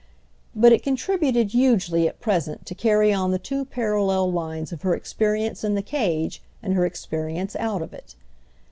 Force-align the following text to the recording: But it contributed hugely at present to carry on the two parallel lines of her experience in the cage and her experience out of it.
But 0.55 0.73
it 0.73 0.81
contributed 0.81 1.51
hugely 1.51 2.07
at 2.07 2.19
present 2.19 2.65
to 2.65 2.73
carry 2.73 3.13
on 3.13 3.29
the 3.29 3.37
two 3.37 3.65
parallel 3.65 4.31
lines 4.31 4.71
of 4.71 4.81
her 4.81 4.95
experience 4.95 5.63
in 5.63 5.75
the 5.75 5.83
cage 5.83 6.41
and 6.63 6.73
her 6.73 6.87
experience 6.87 7.55
out 7.57 7.83
of 7.83 7.93
it. 7.93 8.15